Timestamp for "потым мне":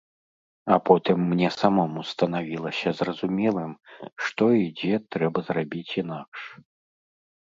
0.89-1.49